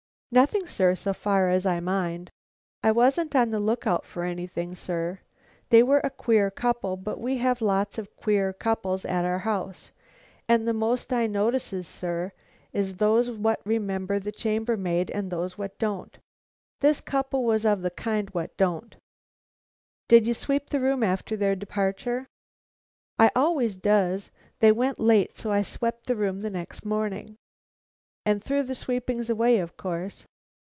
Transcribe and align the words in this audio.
"Nothing, 0.33 0.65
sir, 0.65 0.95
so 0.95 1.11
far 1.13 1.49
as 1.49 1.65
I 1.65 1.81
mind. 1.81 2.31
I 2.81 2.93
wasn't 2.93 3.35
on 3.35 3.51
the 3.51 3.59
look 3.59 3.85
out 3.85 4.05
for 4.05 4.23
anything, 4.23 4.75
sir. 4.75 5.19
They 5.67 5.83
were 5.83 5.99
a 6.05 6.09
queer 6.09 6.49
couple, 6.49 6.95
but 6.95 7.19
we 7.19 7.39
have 7.39 7.61
lots 7.61 7.97
of 7.97 8.15
queer 8.15 8.53
couples 8.53 9.03
at 9.03 9.25
our 9.25 9.39
house, 9.39 9.91
and 10.47 10.65
the 10.65 10.71
most 10.73 11.11
I 11.11 11.27
notices, 11.27 11.85
sir, 11.85 12.31
is 12.71 12.95
those 12.95 13.29
what 13.29 13.59
remember 13.65 14.19
the 14.19 14.31
chambermaid 14.31 15.11
and 15.11 15.29
those 15.29 15.57
what 15.57 15.77
don't. 15.77 16.17
This 16.79 17.01
couple 17.01 17.43
was 17.43 17.65
of 17.65 17.81
the 17.81 17.91
kind 17.91 18.29
what 18.29 18.55
don't." 18.55 18.95
"Did 20.07 20.25
you 20.25 20.33
sweep 20.33 20.67
the 20.69 20.79
room 20.79 21.03
after 21.03 21.35
their 21.35 21.57
departure?" 21.57 22.25
"I 23.19 23.31
always 23.35 23.75
does. 23.75 24.31
They 24.59 24.71
went 24.71 24.97
late, 24.97 25.37
so 25.37 25.51
I 25.51 25.61
swept 25.63 26.07
the 26.07 26.15
room 26.15 26.39
the 26.39 26.49
next 26.49 26.85
morning." 26.85 27.35
"And 28.23 28.43
threw 28.43 28.61
the 28.61 28.75
sweepings 28.75 29.31
away, 29.31 29.57
of 29.57 29.75
course?" 29.77 30.25